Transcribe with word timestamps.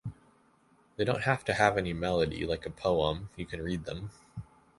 They 0.95 1.03
don't 1.03 1.21
have 1.25 1.45
to 1.45 1.53
have 1.53 1.77
any 1.77 1.93
melody, 1.93 2.43
like 2.43 2.65
a 2.65 2.71
poem, 2.71 3.29
you 3.35 3.45
can 3.45 3.61
read 3.61 3.85
them. 3.85 4.09